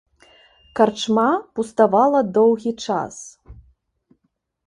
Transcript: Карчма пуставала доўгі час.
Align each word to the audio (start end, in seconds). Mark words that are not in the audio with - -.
Карчма 0.79 1.25
пуставала 1.59 2.21
доўгі 2.37 2.71
час. 2.87 3.15